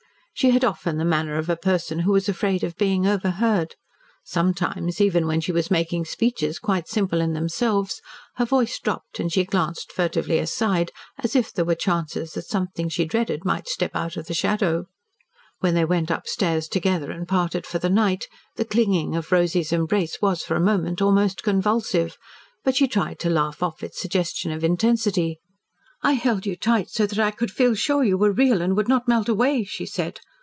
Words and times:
She 0.33 0.49
had 0.51 0.65
often 0.65 0.97
the 0.97 1.05
manner 1.05 1.37
of 1.37 1.49
a 1.51 1.55
person 1.55 1.99
who 1.99 2.13
was 2.13 2.27
afraid 2.27 2.63
of 2.63 2.75
being 2.75 3.05
overheard; 3.05 3.75
sometimes, 4.23 4.99
even 4.99 5.27
when 5.27 5.39
she 5.39 5.51
was 5.51 5.69
making 5.69 6.05
speeches 6.05 6.57
quite 6.57 6.87
simple 6.87 7.21
in 7.21 7.33
themselves, 7.33 8.01
her 8.37 8.45
voice 8.45 8.79
dropped 8.79 9.19
and 9.19 9.31
she 9.31 9.43
glanced 9.45 9.91
furtively 9.91 10.39
aside 10.39 10.91
as 11.19 11.35
if 11.35 11.53
there 11.53 11.65
were 11.65 11.75
chances 11.75 12.31
that 12.31 12.47
something 12.47 12.89
she 12.89 13.05
dreaded 13.05 13.45
might 13.45 13.67
step 13.69 13.91
out 13.95 14.17
of 14.17 14.25
the 14.25 14.33
shadow. 14.33 14.87
When 15.59 15.75
they 15.75 15.85
went 15.85 16.09
upstairs 16.09 16.67
together 16.67 17.11
and 17.11 17.27
parted 17.27 17.67
for 17.67 17.77
the 17.77 17.89
night, 17.91 18.27
the 18.55 18.65
clinging 18.65 19.15
of 19.15 19.31
Rosy's 19.31 19.71
embrace 19.71 20.23
was 20.23 20.41
for 20.41 20.55
a 20.55 20.59
moment 20.59 21.03
almost 21.03 21.43
convulsive. 21.43 22.17
But 22.63 22.75
she 22.75 22.87
tried 22.87 23.19
to 23.19 23.29
laugh 23.29 23.61
off 23.61 23.83
its 23.83 24.01
suggestion 24.01 24.51
of 24.51 24.63
intensity. 24.63 25.37
"I 26.03 26.13
held 26.13 26.47
you 26.47 26.55
tight 26.55 26.89
so 26.89 27.05
that 27.05 27.19
I 27.19 27.29
could 27.29 27.51
feel 27.51 27.75
sure 27.75 28.01
that 28.01 28.07
you 28.07 28.17
were 28.17 28.31
real 28.31 28.63
and 28.63 28.75
would 28.75 28.87
not 28.87 29.07
melt 29.07 29.29
away," 29.29 29.65
she 29.65 29.85
said. 29.85 30.19